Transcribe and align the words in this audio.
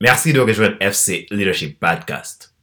Merci 0.00 0.32
de 0.32 0.38
rejoindre 0.38 0.76
FC 0.78 1.26
Leadership 1.28 1.80
Podcast. 1.80 2.54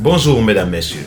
Bonjour 0.00 0.42
mesdames, 0.42 0.68
messieurs. 0.68 1.06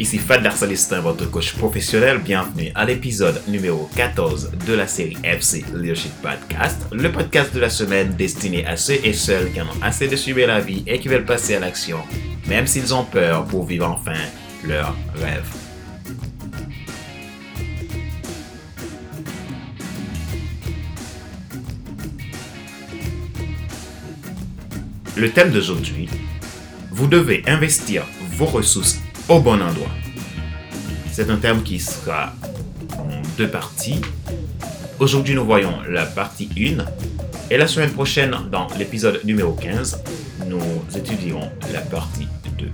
Ici 0.00 0.18
Fad 0.18 0.42
Darsalistin, 0.42 1.00
votre 1.00 1.30
coach 1.30 1.54
professionnel. 1.54 2.18
Bienvenue 2.18 2.72
à 2.74 2.84
l'épisode 2.84 3.40
numéro 3.46 3.88
14 3.94 4.50
de 4.66 4.74
la 4.74 4.88
série 4.88 5.16
FC 5.22 5.64
Leadership 5.72 6.12
Podcast, 6.20 6.82
le 6.90 7.12
podcast 7.12 7.54
de 7.54 7.60
la 7.60 7.70
semaine 7.70 8.14
destiné 8.16 8.66
à 8.66 8.76
ceux 8.76 8.98
et 9.04 9.12
celles 9.12 9.52
qui 9.52 9.60
en 9.60 9.66
ont 9.66 9.80
assez 9.80 10.08
de 10.08 10.16
suivre 10.16 10.44
la 10.44 10.58
vie 10.58 10.82
et 10.88 10.98
qui 10.98 11.06
veulent 11.06 11.24
passer 11.24 11.54
à 11.54 11.60
l'action, 11.60 11.98
même 12.48 12.66
s'ils 12.66 12.94
ont 12.94 13.04
peur 13.04 13.44
pour 13.44 13.64
vivre 13.64 13.88
enfin 13.88 14.14
leur 14.64 14.94
rêve. 15.14 15.46
Le 25.16 25.30
thème 25.30 25.50
d'aujourd'hui, 25.50 26.08
vous 26.90 27.06
devez 27.06 27.42
investir 27.46 28.04
vos 28.32 28.44
ressources 28.44 28.98
au 29.30 29.40
bon 29.40 29.62
endroit. 29.62 29.90
C'est 31.10 31.30
un 31.30 31.36
thème 31.36 31.62
qui 31.62 31.80
sera 31.80 32.34
en 32.98 33.22
deux 33.38 33.48
parties. 33.48 34.02
Aujourd'hui, 34.98 35.34
nous 35.34 35.46
voyons 35.46 35.72
la 35.88 36.04
partie 36.04 36.50
1 36.58 36.84
et 37.50 37.56
la 37.56 37.66
semaine 37.66 37.92
prochaine, 37.92 38.34
dans 38.50 38.66
l'épisode 38.78 39.20
numéro 39.24 39.52
15, 39.52 40.02
nous 40.48 40.60
étudierons 40.94 41.50
la 41.72 41.80
partie 41.80 42.28
2. 42.58 42.70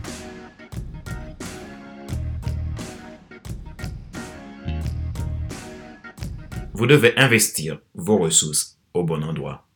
Vous 6.74 6.86
devez 6.86 7.16
investir 7.16 7.80
vos 7.94 8.18
ressources 8.18 8.78
au 8.94 9.04
bon 9.04 9.22
endroit. 9.22 9.68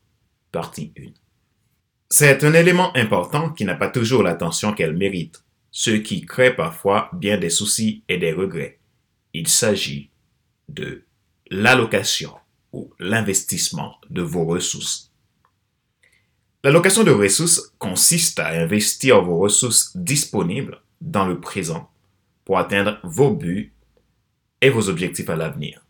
Partie 0.53 0.93
1. 0.99 1.11
C'est 2.09 2.45
un 2.45 2.55
élément 2.55 2.97
important 2.97 3.51
qui 3.51 3.65
n'a 3.65 3.75
pas 3.75 3.89
toujours 3.89 4.23
l'attention 4.23 4.73
qu'elle 4.73 4.97
mérite 4.97 5.45
ce 5.71 5.91
qui 5.91 6.25
crée 6.25 6.57
parfois 6.57 7.11
bien 7.13 7.37
des 7.37 7.51
soucis 7.51 8.03
et 8.09 8.17
des 8.17 8.33
regrets. 8.33 8.79
Il 9.35 9.47
s'agit 9.47 10.11
de 10.71 11.05
l'allocation 11.51 12.33
ou 12.73 12.91
l'investissement 12.99 13.97
de 14.09 14.23
vos 14.23 14.47
ressources. 14.47 15.06
L'allocation 16.67 17.05
de 17.05 17.13
ressources 17.13 17.73
consiste 17.79 18.41
à 18.41 18.49
investir 18.49 19.23
vos 19.23 19.39
ressources 19.39 19.97
disponibles 19.97 20.83
dans 21.01 21.25
le 21.25 21.39
présent 21.39 21.89
pour 22.45 22.59
atteindre 22.59 22.99
vos 23.05 23.31
buts 23.31 23.73
et 24.61 24.69
vos 24.69 24.89
objectifs 24.89 25.31
à 25.31 25.37
l'avenir. 25.37 25.85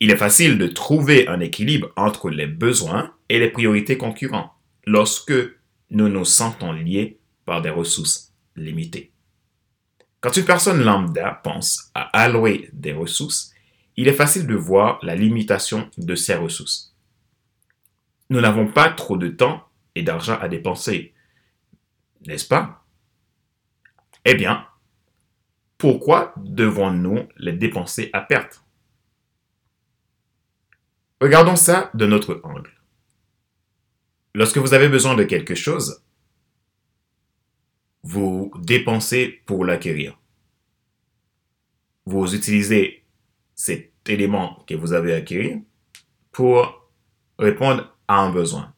Il 0.00 0.10
est 0.10 0.18
facile 0.18 0.58
de 0.58 0.66
trouver 0.66 1.26
un 1.28 1.40
équilibre 1.40 1.92
entre 1.96 2.28
les 2.28 2.46
besoins 2.46 3.14
et 3.30 3.38
les 3.38 3.48
priorités 3.48 3.96
concurrents 3.96 4.52
lorsque 4.84 5.32
nous 5.88 6.10
nous 6.10 6.26
sentons 6.26 6.72
liés 6.72 7.18
par 7.46 7.62
des 7.62 7.70
ressources 7.70 8.34
limitées. 8.54 9.12
Quand 10.20 10.36
une 10.36 10.44
personne 10.44 10.84
lambda 10.84 11.40
pense 11.42 11.90
à 11.94 12.02
allouer 12.12 12.68
des 12.74 12.92
ressources, 12.92 13.50
il 13.96 14.08
est 14.08 14.12
facile 14.12 14.46
de 14.46 14.54
voir 14.54 14.98
la 15.02 15.14
limitation 15.14 15.88
de 15.96 16.14
ces 16.14 16.34
ressources. 16.34 16.93
N'avons 18.40 18.66
pas 18.66 18.90
trop 18.90 19.16
de 19.16 19.28
temps 19.28 19.68
et 19.94 20.02
d'argent 20.02 20.38
à 20.40 20.48
dépenser, 20.48 21.14
n'est-ce 22.26 22.46
pas? 22.46 22.84
Eh 24.24 24.34
bien, 24.34 24.66
pourquoi 25.78 26.34
devons-nous 26.36 27.28
les 27.36 27.52
dépenser 27.52 28.10
à 28.12 28.20
perte? 28.20 28.64
Regardons 31.20 31.56
ça 31.56 31.90
de 31.94 32.06
notre 32.06 32.40
angle. 32.42 32.72
Lorsque 34.34 34.58
vous 34.58 34.74
avez 34.74 34.88
besoin 34.88 35.14
de 35.14 35.24
quelque 35.24 35.54
chose, 35.54 36.04
vous 38.02 38.50
dépensez 38.58 39.42
pour 39.46 39.64
l'acquérir. 39.64 40.18
Vous 42.04 42.34
utilisez 42.34 43.04
cet 43.54 43.92
élément 44.08 44.64
que 44.66 44.74
vous 44.74 44.92
avez 44.92 45.14
acquis 45.14 45.62
pour 46.32 46.90
répondre 47.38 47.93
à 48.08 48.20
un 48.20 48.30
besoin. 48.30 48.74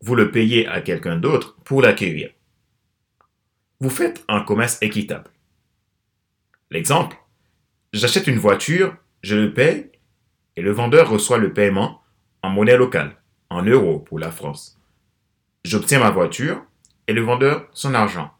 Vous 0.00 0.14
le 0.14 0.30
payez 0.30 0.66
à 0.66 0.80
quelqu'un 0.80 1.16
d'autre 1.16 1.56
pour 1.64 1.82
l'acquérir. 1.82 2.30
Vous 3.80 3.90
faites 3.90 4.24
un 4.28 4.42
commerce 4.42 4.78
équitable. 4.82 5.30
L'exemple, 6.70 7.16
j'achète 7.92 8.26
une 8.26 8.38
voiture, 8.38 8.96
je 9.22 9.36
le 9.36 9.52
paye 9.52 9.90
et 10.56 10.62
le 10.62 10.72
vendeur 10.72 11.08
reçoit 11.08 11.38
le 11.38 11.52
paiement 11.52 12.02
en 12.42 12.50
monnaie 12.50 12.76
locale, 12.76 13.16
en 13.50 13.62
euros 13.62 13.98
pour 13.98 14.18
la 14.18 14.30
France. 14.30 14.78
J'obtiens 15.64 16.00
ma 16.00 16.10
voiture, 16.10 16.64
et 17.06 17.12
le 17.12 17.22
vendeur 17.22 17.68
son 17.72 17.94
argent. 17.94 18.30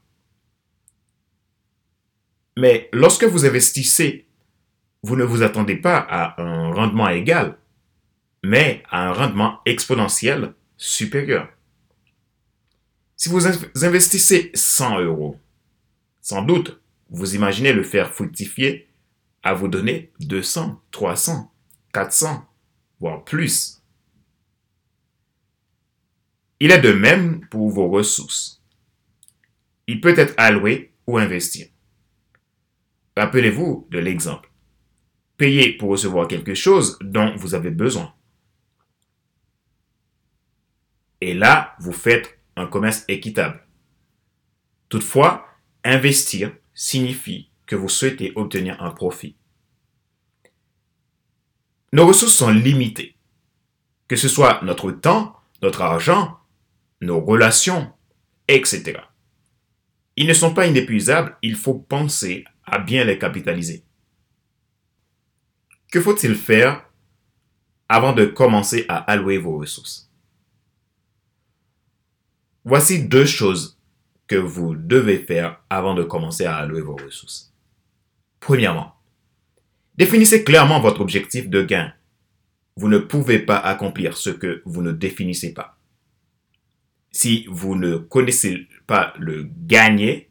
Mais 2.56 2.88
lorsque 2.92 3.24
vous 3.24 3.46
investissez, 3.46 4.26
vous 5.02 5.16
ne 5.16 5.24
vous 5.24 5.42
attendez 5.42 5.76
pas 5.76 5.96
à 5.96 6.40
un 6.40 6.72
rendement 6.72 7.08
égal, 7.08 7.58
mais 8.42 8.82
à 8.90 9.08
un 9.08 9.12
rendement 9.12 9.60
exponentiel 9.66 10.54
supérieur. 10.76 11.48
Si 13.16 13.28
vous 13.28 13.46
investissez 13.84 14.50
100 14.54 15.00
euros, 15.00 15.38
sans 16.20 16.42
doute, 16.42 16.80
vous 17.10 17.34
imaginez 17.34 17.72
le 17.72 17.82
faire 17.82 18.14
fructifier 18.14 18.88
à 19.42 19.52
vous 19.52 19.68
donner 19.68 20.12
200, 20.20 20.80
300, 20.90 21.52
400, 21.92 22.46
voire 23.00 23.24
plus. 23.24 23.82
Il 26.60 26.70
est 26.70 26.80
de 26.80 26.92
même 26.92 27.46
pour 27.48 27.70
vos 27.70 27.88
ressources. 27.88 28.62
Il 29.86 30.00
peut 30.00 30.18
être 30.18 30.34
alloué 30.36 30.92
ou 31.06 31.18
investi. 31.18 31.70
Rappelez-vous 33.16 33.88
de 33.90 33.98
l'exemple. 33.98 34.50
Payez 35.36 35.72
pour 35.72 35.90
recevoir 35.90 36.28
quelque 36.28 36.54
chose 36.54 36.98
dont 37.00 37.34
vous 37.36 37.54
avez 37.54 37.70
besoin. 37.70 38.14
Et 41.20 41.34
là, 41.34 41.74
vous 41.80 41.92
faites 41.92 42.38
un 42.56 42.66
commerce 42.66 43.04
équitable. 43.08 43.66
Toutefois, 44.88 45.46
investir 45.84 46.52
signifie 46.74 47.50
que 47.66 47.76
vous 47.76 47.88
souhaitez 47.88 48.32
obtenir 48.34 48.82
un 48.82 48.90
profit. 48.90 49.36
Nos 51.92 52.06
ressources 52.06 52.34
sont 52.34 52.50
limitées, 52.50 53.16
que 54.08 54.16
ce 54.16 54.28
soit 54.28 54.62
notre 54.62 54.90
temps, 54.90 55.36
notre 55.62 55.82
argent, 55.82 56.38
nos 57.00 57.20
relations, 57.20 57.92
etc. 58.48 59.00
Ils 60.16 60.26
ne 60.26 60.34
sont 60.34 60.54
pas 60.54 60.66
inépuisables, 60.66 61.36
il 61.42 61.56
faut 61.56 61.74
penser 61.74 62.44
à 62.64 62.78
bien 62.78 63.04
les 63.04 63.18
capitaliser. 63.18 63.84
Que 65.90 66.00
faut-il 66.00 66.34
faire 66.34 66.88
avant 67.88 68.12
de 68.12 68.24
commencer 68.26 68.84
à 68.88 68.98
allouer 68.98 69.38
vos 69.38 69.58
ressources? 69.58 70.09
Voici 72.64 73.04
deux 73.04 73.26
choses 73.26 73.78
que 74.26 74.36
vous 74.36 74.74
devez 74.74 75.18
faire 75.18 75.60
avant 75.70 75.94
de 75.94 76.02
commencer 76.02 76.44
à 76.44 76.56
allouer 76.56 76.82
vos 76.82 76.96
ressources. 76.96 77.52
Premièrement, 78.38 78.94
définissez 79.96 80.44
clairement 80.44 80.80
votre 80.80 81.00
objectif 81.00 81.48
de 81.48 81.62
gain. 81.62 81.92
Vous 82.76 82.88
ne 82.88 82.98
pouvez 82.98 83.38
pas 83.38 83.58
accomplir 83.58 84.16
ce 84.16 84.30
que 84.30 84.62
vous 84.64 84.82
ne 84.82 84.92
définissez 84.92 85.52
pas 85.52 85.80
si 87.12 87.46
vous 87.48 87.74
ne 87.74 87.96
connaissez 87.96 88.68
pas 88.86 89.14
le 89.18 89.48
gagner, 89.66 90.30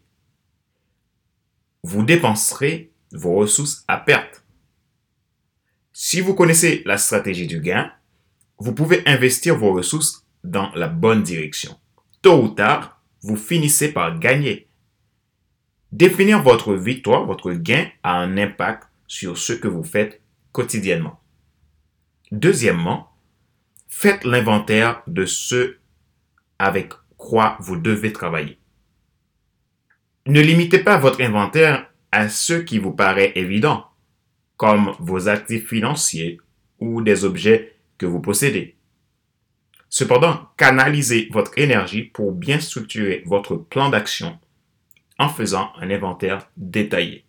vous 1.84 2.04
dépenserez 2.04 2.92
vos 3.12 3.36
ressources 3.36 3.84
à 3.88 3.98
perte. 3.98 4.44
Si 5.94 6.22
vous 6.22 6.34
connaissez 6.34 6.84
la 6.86 6.98
stratégie 6.98 7.48
du 7.48 7.60
gain, 7.60 7.92
vous 8.58 8.74
pouvez 8.74 9.04
investir 9.08 9.58
vos 9.58 9.74
ressources 9.74 10.26
dans 10.44 10.72
la 10.76 10.88
bonne 10.88 11.24
direction. 11.24 11.78
Tôt 12.22 12.44
ou 12.44 12.50
tard, 12.50 13.02
vous 13.22 13.38
finissez 13.38 13.94
par 13.94 14.20
gagner. 14.20 14.68
Définir 15.92 16.42
votre 16.42 16.74
victoire, 16.74 17.26
votre 17.26 17.54
gain 17.54 17.88
a 18.04 18.18
un 18.18 18.38
impact 18.38 18.90
sur 19.08 19.38
ce 19.38 19.54
que 19.54 19.68
vous 19.68 19.84
faites 19.84 20.22
quotidiennement. 20.52 21.20
Deuxièmement, 22.32 23.12
faites 23.88 24.24
l'inventaire 24.26 25.02
de 25.08 25.26
ce 25.26 25.78
avec 26.60 26.94
quoi 27.18 27.58
vous 27.62 27.78
devez 27.78 28.14
travailler. 28.14 28.60
Ne 30.28 30.42
limitez 30.42 30.80
pas 30.80 30.98
votre 30.98 31.22
inventaire 31.22 31.90
à 32.12 32.30
ce 32.30 32.54
qui 32.54 32.80
vous 32.80 32.92
paraît 32.92 33.32
évident, 33.36 33.88
comme 34.58 34.94
vos 35.00 35.30
actifs 35.30 35.68
financiers 35.68 36.40
ou 36.80 37.02
des 37.02 37.24
objets 37.24 37.76
que 37.98 38.06
vous 38.06 38.20
possédez. 38.20 38.79
Cependant, 39.90 40.50
canalisez 40.56 41.30
votre 41.32 41.58
énergie 41.58 42.04
pour 42.04 42.32
bien 42.32 42.60
structurer 42.60 43.24
votre 43.26 43.56
plan 43.56 43.90
d'action 43.90 44.40
en 45.18 45.30
faisant 45.30 45.72
un 45.78 45.90
inventaire 45.90 46.50
détaillé. 46.56 47.26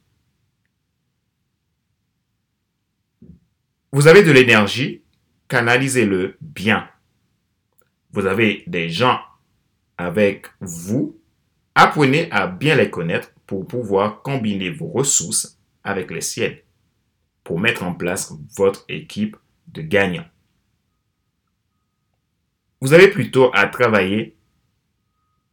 Vous 3.93 4.07
avez 4.07 4.23
de 4.23 4.31
l'énergie, 4.31 5.03
canalisez-le 5.49 6.37
bien. 6.41 6.89
Vous 8.13 8.27
avez 8.27 8.63
des 8.67 8.89
gens 8.89 9.19
avec 9.97 10.47
vous, 10.61 11.19
apprenez 11.75 12.31
à 12.31 12.47
bien 12.47 12.77
les 12.77 12.91
connaître 12.91 13.33
pour 13.47 13.67
pouvoir 13.67 14.23
combiner 14.23 14.71
vos 14.71 14.89
ressources 14.89 15.59
avec 15.83 16.11
les 16.11 16.21
siennes, 16.21 16.59
pour 17.43 17.59
mettre 17.59 17.83
en 17.83 17.95
place 17.95 18.33
votre 18.57 18.85
équipe 18.89 19.37
de 19.69 19.83
gagnants. 19.83 20.29
Vous 22.81 22.93
avez 22.93 23.09
plutôt 23.09 23.51
à 23.55 23.67
travailler 23.67 24.37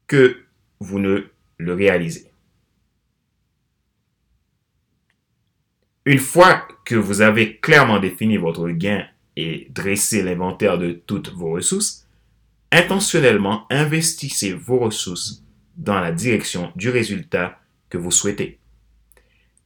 que 0.08 0.38
vous 0.80 1.00
ne 1.00 1.26
le 1.58 1.74
réalisez. 1.74 2.32
Une 6.06 6.20
fois 6.20 6.66
que 6.86 6.96
vous 6.96 7.20
avez 7.22 7.58
clairement 7.58 8.00
défini 8.00 8.38
votre 8.38 8.70
gain 8.70 9.06
et 9.36 9.68
dressé 9.72 10.24
l'inventaire 10.24 10.78
de 10.78 10.94
toutes 10.94 11.34
vos 11.34 11.52
ressources, 11.52 12.08
intentionnellement 12.72 13.66
investissez 13.70 14.54
vos 14.54 14.80
ressources 14.80 15.44
dans 15.76 16.00
la 16.00 16.14
direction 16.14 16.72
du 16.78 16.90
résultat 16.90 17.60
que 17.90 17.98
vous 17.98 18.12
souhaitez. 18.12 18.60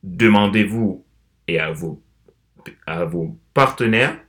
Demandez-vous 0.03 1.05
et 1.47 1.59
à 1.59 1.71
vos, 1.71 2.01
partenaires 3.53 4.19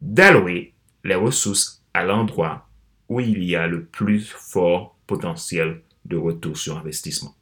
d'allouer 0.00 0.74
les 1.04 1.14
ressources 1.14 1.84
à 1.96 2.04
l'endroit 2.04 2.68
où 3.08 3.20
il 3.20 3.42
y 3.42 3.56
a 3.56 3.66
le 3.66 3.86
plus 3.86 4.28
fort 4.28 4.98
potentiel 5.06 5.82
de 6.04 6.16
retour 6.16 6.56
sur 6.56 6.76
investissement. 6.76 7.34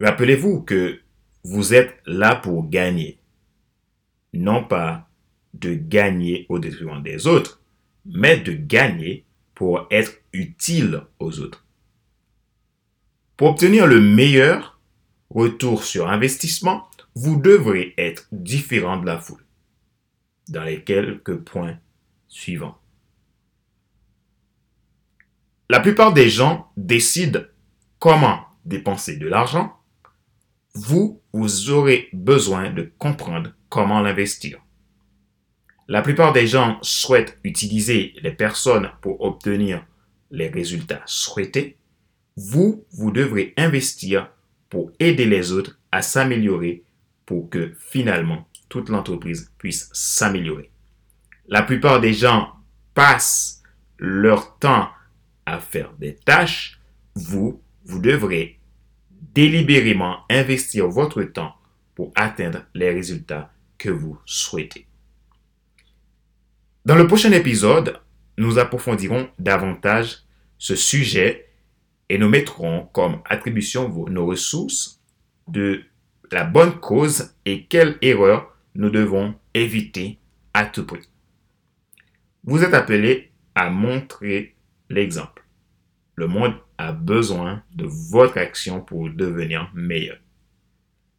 Rappelez-vous 0.00 0.62
que 0.62 1.00
vous 1.44 1.72
êtes 1.72 1.94
là 2.04 2.34
pour 2.34 2.68
gagner, 2.68 3.20
non 4.32 4.64
pas 4.64 5.08
de 5.54 5.74
gagner 5.74 6.46
au 6.48 6.58
détriment 6.58 7.02
des 7.02 7.28
autres, 7.28 7.62
mais 8.04 8.38
de 8.38 8.52
gagner 8.52 9.24
pour 9.54 9.86
être 9.92 10.12
utile 10.32 11.02
aux 11.20 11.38
autres. 11.38 11.64
Pour 13.36 13.50
obtenir 13.50 13.86
le 13.86 14.00
meilleur 14.00 14.80
retour 15.30 15.84
sur 15.84 16.08
investissement, 16.08 16.88
vous 17.14 17.36
devrez 17.36 17.94
être 17.98 18.26
différent 18.32 18.96
de 18.96 19.06
la 19.06 19.18
foule 19.18 19.44
dans 20.48 20.64
les 20.64 20.82
quelques 20.82 21.36
points 21.36 21.78
suivants. 22.32 22.78
La 25.68 25.80
plupart 25.80 26.12
des 26.12 26.28
gens 26.28 26.72
décident 26.76 27.42
comment 27.98 28.40
dépenser 28.64 29.16
de 29.16 29.28
l'argent. 29.28 29.78
Vous, 30.74 31.20
vous 31.32 31.70
aurez 31.70 32.08
besoin 32.12 32.70
de 32.70 32.90
comprendre 32.98 33.52
comment 33.68 34.00
l'investir. 34.00 34.60
La 35.88 36.00
plupart 36.00 36.32
des 36.32 36.46
gens 36.46 36.78
souhaitent 36.80 37.38
utiliser 37.44 38.14
les 38.22 38.32
personnes 38.32 38.90
pour 39.02 39.20
obtenir 39.20 39.84
les 40.30 40.48
résultats 40.48 41.02
souhaités. 41.04 41.76
Vous, 42.36 42.86
vous 42.92 43.10
devrez 43.10 43.52
investir 43.58 44.30
pour 44.70 44.90
aider 44.98 45.26
les 45.26 45.52
autres 45.52 45.78
à 45.90 46.00
s'améliorer 46.00 46.82
pour 47.26 47.50
que 47.50 47.74
finalement 47.78 48.48
toute 48.70 48.88
l'entreprise 48.88 49.52
puisse 49.58 49.90
s'améliorer. 49.92 50.71
La 51.52 51.60
plupart 51.60 52.00
des 52.00 52.14
gens 52.14 52.50
passent 52.94 53.62
leur 53.98 54.56
temps 54.56 54.88
à 55.44 55.60
faire 55.60 55.92
des 55.98 56.14
tâches. 56.14 56.80
Vous, 57.14 57.60
vous 57.84 57.98
devrez 57.98 58.58
délibérément 59.34 60.20
investir 60.30 60.88
votre 60.88 61.22
temps 61.24 61.54
pour 61.94 62.10
atteindre 62.14 62.64
les 62.72 62.88
résultats 62.88 63.52
que 63.76 63.90
vous 63.90 64.18
souhaitez. 64.24 64.86
Dans 66.86 66.96
le 66.96 67.06
prochain 67.06 67.32
épisode, 67.32 68.00
nous 68.38 68.58
approfondirons 68.58 69.28
davantage 69.38 70.20
ce 70.56 70.74
sujet 70.74 71.50
et 72.08 72.16
nous 72.16 72.30
mettrons 72.30 72.88
comme 72.94 73.20
attribution 73.26 73.90
nos 74.08 74.24
ressources 74.24 75.02
de 75.48 75.82
la 76.30 76.44
bonne 76.44 76.80
cause 76.80 77.34
et 77.44 77.66
quelle 77.66 77.98
erreur 78.00 78.56
nous 78.74 78.88
devons 78.88 79.34
éviter 79.52 80.18
à 80.54 80.64
tout 80.64 80.86
prix. 80.86 81.11
Vous 82.44 82.64
êtes 82.64 82.74
appelé 82.74 83.30
à 83.54 83.70
montrer 83.70 84.56
l'exemple. 84.88 85.44
Le 86.16 86.26
monde 86.26 86.54
a 86.76 86.92
besoin 86.92 87.62
de 87.72 87.86
votre 87.86 88.36
action 88.36 88.80
pour 88.80 89.08
devenir 89.10 89.70
meilleur. 89.74 90.18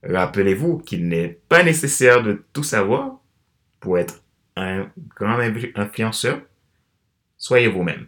Rappelez-vous 0.03 0.79
qu'il 0.79 1.07
n'est 1.07 1.39
pas 1.47 1.63
nécessaire 1.63 2.23
de 2.23 2.43
tout 2.51 2.63
savoir 2.63 3.21
pour 3.79 3.97
être 3.97 4.21
un 4.57 4.91
grand 5.15 5.39
influenceur, 5.75 6.41
soyez 7.37 7.69
vous-même. 7.69 8.07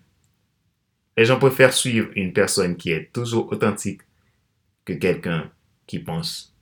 Les 1.18 1.24
gens 1.24 1.40
préfèrent 1.40 1.74
suivre 1.74 2.10
une 2.16 2.34
personne 2.34 2.76
qui 2.76 2.92
est 2.92 3.14
toujours 3.14 3.50
authentique 3.52 4.02
que 4.84 4.94
quelqu'un 4.94 5.50
qui 5.88 6.00
pense 6.00 6.54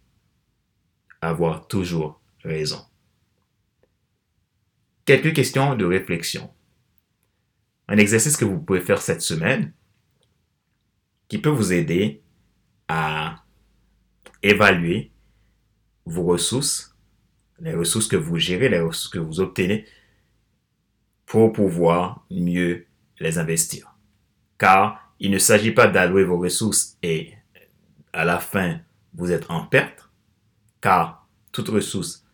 avoir 1.19 1.67
toujours 1.67 2.21
raison. 2.44 2.85
Quelques 5.05 5.33
questions 5.33 5.75
de 5.75 5.85
réflexion. 5.85 6.53
Un 7.88 7.97
exercice 7.97 8.38
que 8.38 8.45
vous 8.45 8.59
pouvez 8.59 8.81
faire 8.81 9.01
cette 9.01 9.21
semaine 9.21 9.73
qui 11.27 11.38
peut 11.38 11.50
vous 11.50 11.73
aider 11.73 12.21
à 12.88 13.44
évaluer 14.41 15.11
vos 16.05 16.23
ressources 16.23 16.94
les 17.63 17.73
ressources 17.73 18.07
que 18.07 18.17
vous 18.17 18.38
gérez, 18.38 18.69
les 18.69 18.79
ressources 18.79 19.09
que 19.09 19.19
vous 19.19 19.39
obtenez 19.39 19.85
pour 21.25 21.53
pouvoir 21.53 22.25
mieux 22.29 22.88
les 23.19 23.38
investir. 23.38 23.95
Car 24.57 25.13
il 25.19 25.31
ne 25.31 25.38
s'agit 25.38 25.71
pas 25.71 25.88
d'allouer 25.88 26.25
vos 26.25 26.38
ressources 26.38 26.97
et 27.01 27.33
à 28.11 28.25
la 28.25 28.39
fin 28.39 28.81
vous 29.13 29.31
êtes 29.31 29.49
en 29.49 29.65
perte, 29.65 30.09
car 30.81 31.27
toute 31.51 31.69
ressource 31.69 32.25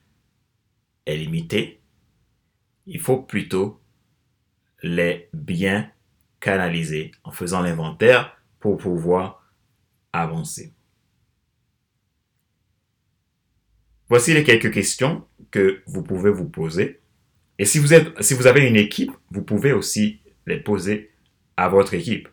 est 1.05 1.17
limitée. 1.17 1.78
Il 2.91 2.99
faut 2.99 3.21
plutôt 3.21 3.79
les 4.81 5.29
bien 5.31 5.91
canaliser 6.39 7.11
en 7.23 7.31
faisant 7.31 7.61
l'inventaire 7.61 8.35
pour 8.59 8.77
pouvoir 8.77 9.47
avancer. 10.11 10.73
Voici 14.07 14.33
les 14.33 14.43
quelques 14.43 14.73
questions 14.73 15.23
que 15.51 15.83
vous 15.85 16.01
pouvez 16.01 16.31
vous 16.31 16.49
poser. 16.49 16.99
Et 17.59 17.65
si 17.65 17.77
vous, 17.77 17.89
si 18.21 18.33
vous 18.33 18.47
avez 18.47 18.67
une 18.67 18.75
équipe, 18.75 19.11
vous 19.29 19.43
pouvez 19.43 19.71
aussi 19.71 20.21
les 20.47 20.59
poser 20.59 21.11
à 21.57 21.69
votre 21.69 21.93
équipe. 21.93 22.27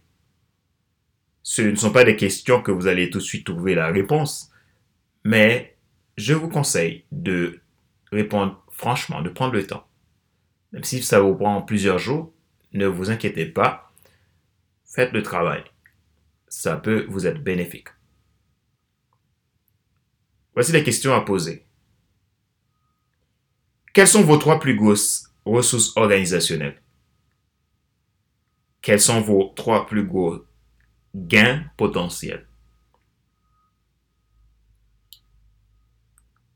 Ce 1.42 1.60
ne 1.60 1.76
sont 1.76 1.92
pas 1.92 2.04
des 2.04 2.16
questions 2.16 2.62
que 2.62 2.72
vous 2.72 2.86
allez 2.86 3.10
tout 3.10 3.18
de 3.18 3.22
suite 3.22 3.44
trouver 3.44 3.74
la 3.74 3.88
réponse, 3.88 4.50
mais 5.22 5.76
je 6.16 6.32
vous 6.32 6.48
conseille 6.48 7.04
de 7.12 7.60
répondre 8.10 8.64
franchement, 8.70 9.20
de 9.20 9.28
prendre 9.28 9.52
le 9.52 9.66
temps. 9.66 9.86
Même 10.76 10.84
si 10.84 11.02
ça 11.02 11.20
vous 11.20 11.34
prend 11.34 11.62
plusieurs 11.62 11.98
jours, 11.98 12.34
ne 12.74 12.86
vous 12.86 13.10
inquiétez 13.10 13.46
pas, 13.46 13.90
faites 14.84 15.10
le 15.12 15.22
travail. 15.22 15.64
Ça 16.48 16.76
peut 16.76 17.06
vous 17.08 17.26
être 17.26 17.42
bénéfique. 17.42 17.88
Voici 20.52 20.72
les 20.72 20.84
questions 20.84 21.14
à 21.14 21.22
poser. 21.22 21.64
Quelles 23.94 24.06
sont 24.06 24.20
vos 24.20 24.36
trois 24.36 24.60
plus 24.60 24.76
grosses 24.76 25.32
ressources 25.46 25.96
organisationnelles? 25.96 26.82
Quels 28.82 29.00
sont 29.00 29.22
vos 29.22 29.54
trois 29.56 29.86
plus 29.86 30.04
gros 30.04 30.44
gains 31.14 31.64
potentiels? 31.78 32.46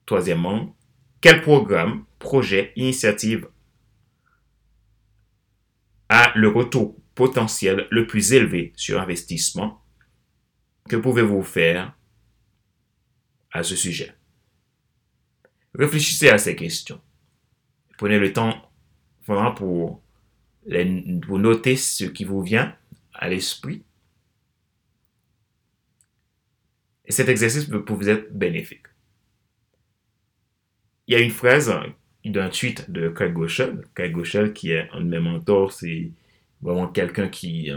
Troisièmement, 0.05 0.77
quel 1.23 1.41
programme, 1.41 2.05
projet, 2.19 2.75
initiative 2.77 3.49
a 6.11 6.37
le 6.37 6.49
retour 6.49 7.01
potentiel 7.15 7.87
le 7.91 8.07
plus 8.07 8.33
élevé 8.33 8.73
sur 8.77 9.01
investissement? 9.01 9.83
Que 10.89 10.97
pouvez-vous 10.97 11.43
faire 11.43 11.97
à 13.53 13.63
ce 13.63 13.77
sujet? 13.77 14.15
Réfléchissez 15.73 16.29
à 16.29 16.37
ces 16.37 16.57
questions. 16.57 17.01
Prenez 17.97 18.19
le 18.19 18.33
temps 18.33 18.71
vraiment 19.25 19.55
pour, 19.55 20.03
pour 21.23 21.39
noter 21.39 21.77
ce 21.77 22.05
qui 22.05 22.25
vous 22.25 22.43
vient 22.43 22.77
à 23.15 23.29
l'esprit. 23.29 23.85
Et 27.05 27.13
cet 27.13 27.29
exercice 27.29 27.67
peut 27.67 27.85
vous 27.87 28.09
être 28.09 28.37
bénéfique. 28.37 28.87
Il 31.07 31.15
y 31.15 31.17
a 31.17 31.21
une 31.21 31.31
phrase 31.31 31.73
d'un 32.25 32.49
tweet 32.51 32.91
de 32.91 33.09
Craig 33.09 33.33
Goschel. 33.33 33.85
Craig 33.95 34.13
Goschel, 34.13 34.53
qui 34.53 34.73
est 34.73 34.89
un 34.93 35.01
de 35.01 35.07
mes 35.07 35.21
mentors, 35.21 35.73
c'est 35.73 36.11
vraiment 36.61 36.89
quelqu'un 36.89 37.29
qui, 37.29 37.69
est 37.69 37.73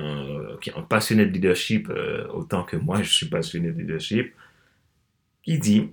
un 0.75 0.81
passionné 0.81 1.25
de 1.25 1.31
leadership, 1.31 1.89
euh, 1.89 2.27
autant 2.29 2.63
que 2.63 2.75
moi, 2.75 3.01
je 3.01 3.11
suis 3.11 3.27
passionné 3.27 3.71
de 3.71 3.79
leadership, 3.79 4.33
qui 5.43 5.57
dit, 5.57 5.89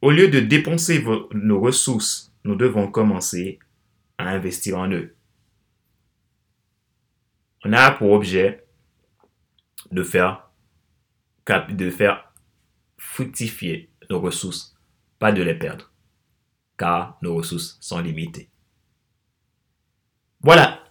au 0.00 0.10
lieu 0.10 0.28
de 0.28 0.40
dépenser 0.40 1.04
nos 1.32 1.60
ressources, 1.60 2.32
nous 2.44 2.56
devons 2.56 2.88
commencer 2.88 3.58
à 4.18 4.30
investir 4.30 4.78
en 4.78 4.90
eux. 4.90 5.14
On 7.64 7.72
a 7.72 7.90
pour 7.92 8.10
objet 8.10 8.64
de 9.92 10.02
faire, 10.02 10.50
de 11.68 11.90
faire 11.90 12.32
fructifier 12.98 13.88
nos 14.10 14.20
ressources, 14.20 14.76
pas 15.18 15.32
de 15.32 15.42
les 15.42 15.54
perdre, 15.54 15.91
car 16.78 17.18
nos 17.22 17.34
ressources 17.34 17.76
sont 17.80 17.98
limitées. 17.98 18.48
Voilà, 20.40 20.82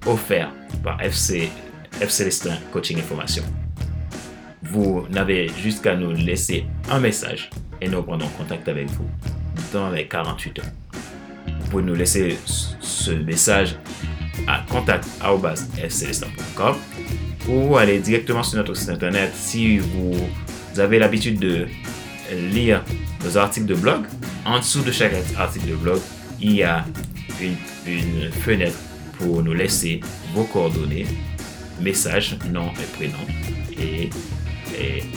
offert 0.06 0.50
par 0.82 1.02
FC, 1.02 1.50
FC 2.00 2.30
Coaching 2.72 2.98
Information. 2.98 3.42
Vous 4.62 5.06
n'avez 5.10 5.50
juste 5.62 5.84
qu'à 5.84 5.94
nous 5.94 6.12
laisser 6.12 6.64
un 6.90 7.00
message 7.00 7.50
et 7.80 7.88
nous 7.88 8.02
prendrons 8.02 8.28
contact 8.30 8.66
avec 8.68 8.88
vous 8.90 9.08
dans 9.72 9.90
les 9.90 10.08
48 10.08 10.58
heures. 10.60 10.66
Vous 11.60 11.68
pouvez 11.70 11.82
nous 11.82 11.94
laisser 11.94 12.38
ce 12.46 13.10
message 13.10 13.76
à 14.46 14.64
contact.fcelestin.com 14.70 16.76
ou 17.48 17.76
aller 17.76 17.98
directement 17.98 18.42
sur 18.42 18.58
notre 18.58 18.74
site 18.74 18.90
internet 18.90 19.32
si 19.34 19.78
vous 19.78 20.14
avez 20.78 20.98
l'habitude 20.98 21.38
de 21.38 21.66
lire 22.52 22.84
nos 23.24 23.36
articles 23.36 23.66
de 23.66 23.74
blog. 23.74 24.04
En 24.44 24.58
dessous 24.58 24.82
de 24.82 24.92
chaque 24.92 25.14
article 25.36 25.70
de 25.70 25.74
blog, 25.76 26.00
il 26.40 26.56
y 26.56 26.62
a 26.62 26.84
une, 27.40 27.56
fenêtre 28.30 28.76
pour 29.18 29.42
nous 29.42 29.54
laisser 29.54 30.00
vos 30.34 30.44
coordonnées, 30.44 31.06
messages, 31.80 32.36
nom 32.50 32.70
et 32.72 32.96
prénom 32.96 33.18
et, 33.78 34.10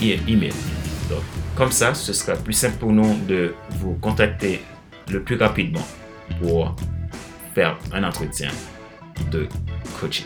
et 0.02 0.20
email. 0.28 0.54
Donc, 1.10 1.24
comme 1.56 1.72
ça, 1.72 1.94
ce 1.94 2.14
sera 2.14 2.38
plus 2.38 2.54
simple 2.54 2.78
pour 2.78 2.94
nous 2.94 3.18
de 3.28 3.54
vous 3.72 3.96
contacter 3.96 4.62
le 5.10 5.22
plus 5.22 5.36
rapidement 5.36 5.86
pour 6.42 6.76
faire 7.54 7.78
un 7.92 8.04
entretien 8.04 8.50
de 9.32 9.48
coaching. 10.00 10.26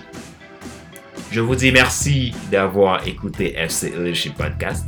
Je 1.35 1.41
vous 1.41 1.55
dis 1.57 1.69
merci 1.73 2.31
d'avoir 2.49 3.05
écouté 3.05 3.57
FC 3.57 3.89
Leadership 3.89 4.35
Podcast 4.35 4.85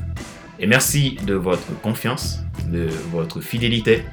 et 0.58 0.66
merci 0.66 1.18
de 1.26 1.34
votre 1.34 1.78
confiance, 1.82 2.40
de 2.72 2.88
votre 3.12 3.42
fidélité. 3.42 4.06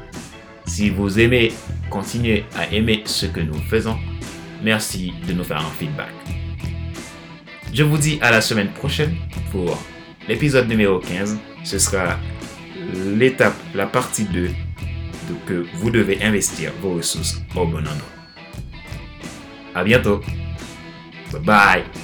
Si 0.67 0.91
vous 0.91 1.21
aimez, 1.21 1.53
continuez 1.91 2.45
à 2.57 2.67
aimer 2.73 3.05
ce 3.07 3.27
que 3.27 3.39
nous 3.39 3.55
faisons. 3.71 3.97
Merci 4.65 5.13
de 5.29 5.33
nous 5.33 5.45
faire 5.45 5.59
un 5.59 5.71
feedback. 5.79 6.11
Je 7.73 7.85
vous 7.85 7.99
dis 7.99 8.19
à 8.21 8.33
la 8.33 8.41
semaine 8.41 8.73
prochaine 8.73 9.15
pour 9.53 9.81
l'épisode 10.27 10.67
numéro 10.67 10.99
15. 10.99 11.39
Ce 11.63 11.79
sera 11.79 12.19
l'étape, 13.17 13.55
la 13.77 13.87
partie 13.87 14.25
2 14.25 14.49
de 14.49 14.53
que 15.47 15.67
vous 15.77 15.91
devez 15.91 16.21
investir 16.21 16.73
vos 16.83 16.95
ressources 16.95 17.41
au 17.55 17.65
bon 17.65 17.79
endroit. 17.79 17.95
À 19.73 19.85
bientôt. 19.85 20.21
Bye 21.31 21.41
bye. 21.41 22.04